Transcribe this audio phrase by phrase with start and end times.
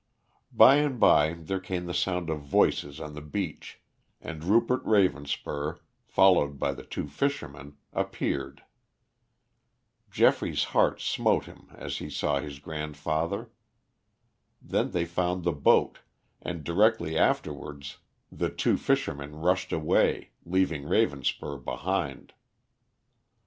[0.51, 3.79] By and by there came the sound of voices on the beach,
[4.19, 8.63] and Rupert Ravenspur, followed by the two fishermen, appeared.
[10.09, 13.51] Geoffrey's heart smote him as he saw his grandfather.
[14.59, 15.99] Then they found the boat,
[16.41, 17.99] and directly afterwards
[18.31, 22.33] the two fishermen rushed away, leaving Ravenspur behind.